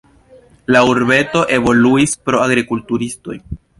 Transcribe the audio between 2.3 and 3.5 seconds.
pro agrikulturistoj.